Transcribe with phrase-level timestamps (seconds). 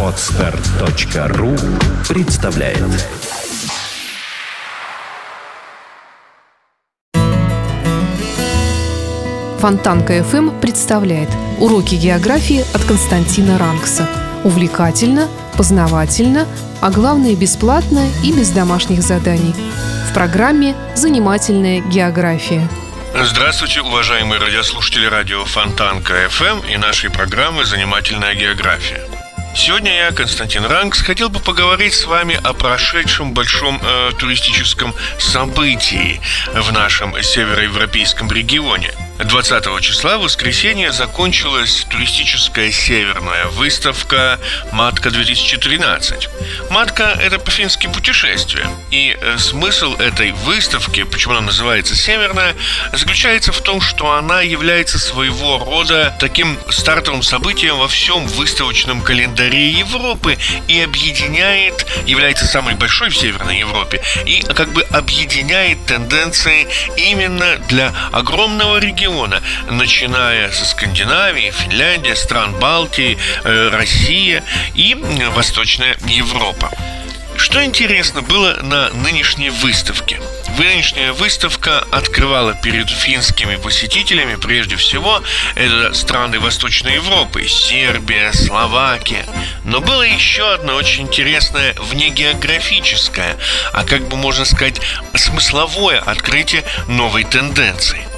[0.00, 1.56] Отстар.ру
[2.08, 2.78] представляет
[9.58, 14.06] Фонтанка FM представляет уроки географии от Константина Рангса.
[14.44, 16.46] Увлекательно, познавательно,
[16.80, 19.54] а главное бесплатно и без домашних заданий.
[20.08, 22.68] В программе «Занимательная география».
[23.16, 29.04] Здравствуйте, уважаемые радиослушатели радио Фонтанка FM и нашей программы «Занимательная география».
[29.54, 36.20] Сегодня я, Константин Ранкс, хотел бы поговорить с вами о прошедшем большом э, туристическом событии
[36.54, 44.40] в нашем североевропейском регионе– 20 числа, в воскресенье, закончилась туристическая северная выставка
[44.72, 46.28] «Матка-2013».
[46.70, 48.66] «Матка»— это по-фински путешествие.
[48.90, 52.56] И э, смысл этой выставки, почему она называется «Северная»,
[52.92, 59.68] заключается в том, что она является своего рода таким стартовым событием во всем выставочном календаре
[59.68, 67.58] Европы и объединяет, является самой большой в Северной Европе, и как бы объединяет тенденции именно
[67.68, 74.42] для огромного региона, региона, начиная со Скандинавии, Финляндии, стран Балтии, э, Россия
[74.74, 74.94] и
[75.34, 76.70] Восточная Европа.
[77.36, 80.20] Что интересно было на нынешней выставке?
[80.56, 85.20] Нынешняя выставка открывала перед финскими посетителями прежде всего
[85.56, 89.26] это страны Восточной Европы, Сербия, Словакия.
[89.64, 93.36] Но было еще одно очень интересное внегеографическое,
[93.72, 94.80] а как бы можно сказать,
[95.14, 98.06] смысловое открытие новой тенденции–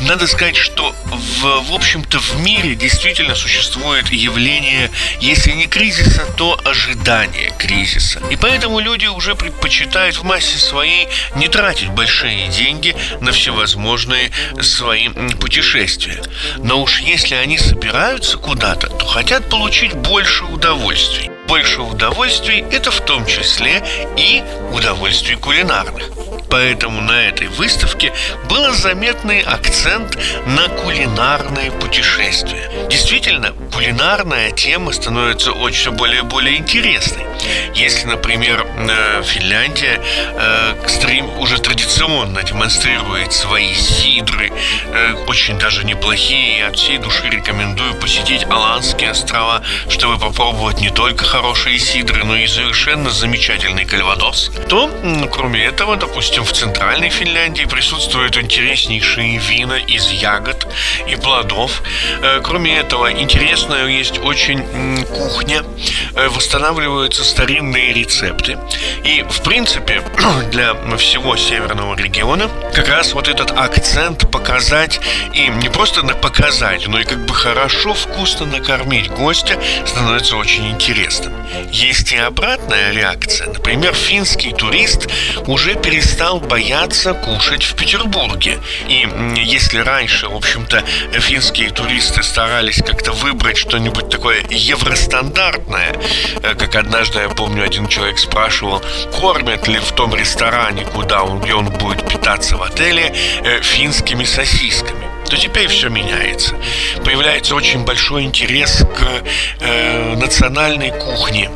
[0.00, 4.90] надо сказать, что в, в общем-то в мире действительно существует явление,
[5.20, 8.20] если не кризиса, то ожидание кризиса.
[8.30, 15.08] И поэтому люди уже предпочитают в массе своей не тратить большие деньги на всевозможные свои
[15.08, 16.22] путешествия.
[16.58, 21.30] Но уж если они собираются куда-то, то хотят получить больше удовольствий.
[21.48, 23.82] Больше удовольствий– это в том числе
[24.16, 26.23] и удовольствий кулинарных
[26.54, 28.12] поэтому на этой выставке
[28.48, 30.16] был заметный акцент
[30.46, 32.70] на кулинарные путешествия.
[32.88, 37.24] Действительно, кулинарная тема становится очень более и более интересной.
[37.74, 40.74] Если, например, э, Финляндия э,
[41.38, 44.52] уже традиционно демонстрирует свои сидры,
[44.94, 50.90] э, очень даже неплохие, я от всей души рекомендую посетить Аланские острова, чтобы попробовать не
[50.90, 54.90] только хорошие сидры, но и совершенно замечательный кальвадос, то,
[55.30, 60.66] кроме этого, допустим, в центральной Финляндии присутствуют интереснейшие вина из ягод
[61.08, 61.82] и плодов.
[62.22, 65.62] Э, кроме этого, интересная есть очень кухня,
[66.14, 68.58] э, восстанавливаются старинные рецепты.
[69.04, 70.02] И, в принципе,
[70.50, 74.83] для всего северного региона как раз вот этот акцент показать
[75.32, 81.32] и не просто показать, но и как бы хорошо, вкусно накормить гостя становится очень интересным.
[81.70, 83.48] Есть и обратная реакция.
[83.48, 85.08] Например, финский турист
[85.46, 88.58] уже перестал стал бояться кушать в Петербурге.
[88.88, 89.06] И
[89.36, 90.82] если раньше, в общем-то,
[91.20, 95.96] финские туристы старались как-то выбрать что-нибудь такое евростандартное,
[96.42, 98.82] э, как однажды, я помню, один человек спрашивал,
[99.20, 104.24] кормят ли в том ресторане, куда он, где он будет питаться в отеле, э, финскими
[104.24, 105.13] сосисками Space Committee.
[105.34, 106.54] То теперь все меняется.
[107.04, 109.24] Появляется очень большой интерес к
[109.60, 111.50] э, национальной кухне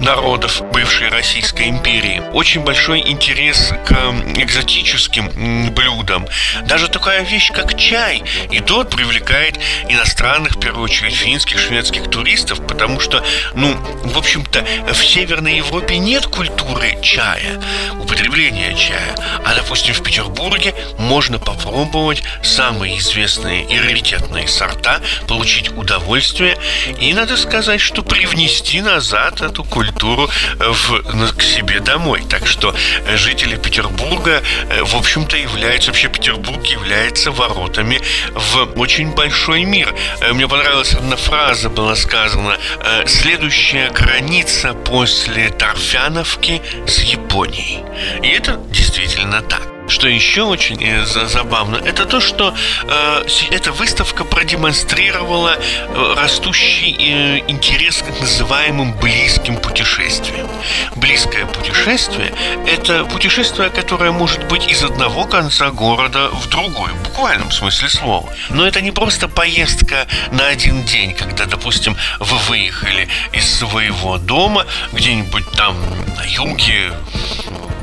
[0.00, 2.22] народов бывшей Российской империи.
[2.32, 3.92] Очень большой интерес к
[4.36, 6.26] экзотическим блюдам.
[6.64, 12.66] Даже такая вещь, как чай, и тот привлекает иностранных, в первую очередь, финских, шведских туристов,
[12.66, 13.24] потому что,
[13.54, 17.62] ну, в общем-то, в Северной Европе нет культуры чая,
[18.00, 19.14] употребления чая.
[19.44, 23.19] А, допустим, в Петербурге можно попробовать самые известные
[23.64, 26.56] и раритетные сорта, получить удовольствие
[27.00, 32.22] и, надо сказать, что привнести назад эту культуру в, к себе домой.
[32.28, 32.74] Так что
[33.16, 38.00] жители Петербурга, э, в общем-то, являются, вообще Петербург является воротами
[38.34, 39.94] в очень большой мир.
[40.20, 47.82] Э, мне понравилась одна фраза, была сказана, «Э, следующая граница после Торфяновки с Японией.
[48.22, 49.69] И это действительно так.
[49.90, 52.54] Что еще очень э, забавно, это то, что
[52.84, 60.48] э, эта выставка продемонстрировала э, растущий э, интерес к называемым близким путешествиям.
[60.94, 62.32] Близкое путешествие–
[62.68, 68.32] это путешествие, которое может быть из одного конца города в другой, в буквальном смысле слова.
[68.50, 74.66] Но это не просто поездка на один день, когда, допустим, вы выехали из своего дома
[74.92, 75.76] где-нибудь там
[76.16, 76.92] на юге,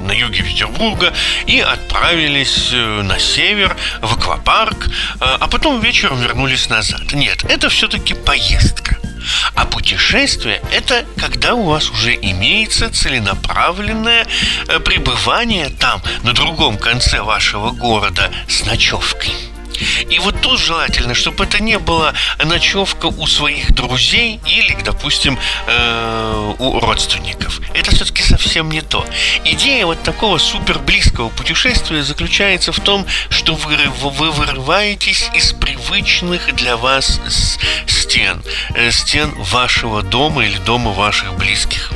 [0.07, 1.13] на юге Петербурга
[1.45, 4.87] и отправились э, на север, в аквапарк,
[5.19, 7.13] а потом вечером вернулись назад.
[7.13, 8.97] Нет, это все-таки поездка.
[9.55, 14.25] А путешествие– это когда у вас уже имеется целенаправленное
[14.85, 19.33] пребывание там, на другом конце вашего города, с ночевкой.
[20.09, 22.13] И вот тут желательно, чтобы это не была
[22.43, 25.37] ночевка у своих друзей или, допустим,
[25.67, 27.61] э, у родственников.
[27.73, 29.05] Это все-таки совсем не то.
[29.43, 36.55] Идея вот такого супер близкого путешествия заключается в том, что вы, вы вырываетесь из привычных
[36.55, 37.19] для вас
[37.87, 38.41] стен,
[38.73, 41.91] э, стен вашего дома или дома ваших близких.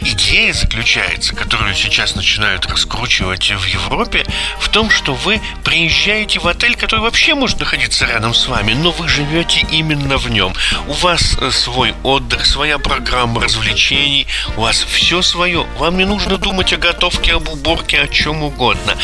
[0.00, 4.24] Идея заключается, которую сейчас начинают раскручивать в Европе,
[4.58, 8.90] в том, что вы приезжаете в отель, который вообще может находиться рядом с вами, но
[8.90, 10.54] вы живете именно в нем.
[10.88, 14.26] У вас э, свой отдых, своя программа развлечений,
[14.56, 15.66] у вас все свое.
[15.78, 18.96] Вам не нужно думать о готовке, об уборке, о чем угодно.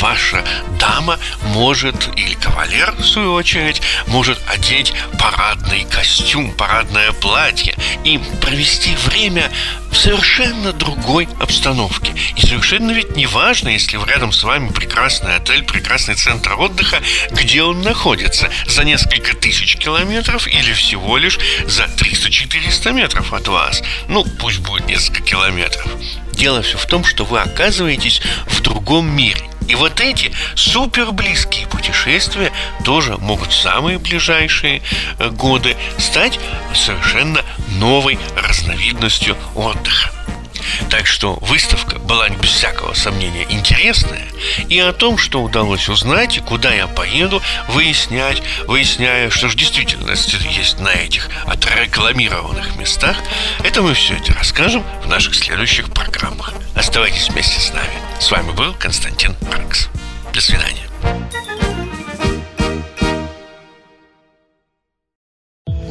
[0.00, 0.44] Ваша
[0.80, 8.94] дама может, или кавалер, в свою очередь, может одеть парадный костюм, парадное платье и провести
[9.06, 9.50] время
[9.98, 12.14] совершенно другой обстановке.
[12.36, 17.02] И совершенно ведь не важно, если рядом с вами прекрасный отель, прекрасный центр отдыха,
[17.32, 23.82] где он находится, за несколько тысяч километров или всего лишь за 300-400 метров от вас.
[24.08, 25.90] Ну, пусть будет несколько километров.
[26.32, 29.42] Дело все в том, что вы оказываетесь в другом мире.
[29.68, 32.52] И вот эти супер близкие путешествия
[32.84, 34.80] тоже могут в самые ближайшие
[35.18, 36.40] э, годы стать
[36.74, 37.42] совершенно
[37.78, 40.10] новой разновидностью отдыха.
[40.90, 44.26] Так что выставка была без всякого сомнения интересная
[44.68, 50.10] И о том, что удалось узнать и куда я поеду, выяснять Выясняя, что же действительно
[50.10, 53.16] есть на этих отрекламированных местах
[53.64, 56.52] Это мы все это расскажем в наших следующих программах.
[56.74, 57.94] Оставайтесь вместе с нами.
[58.20, 59.88] С вами был Константин Маркс
[60.32, 60.87] До свидания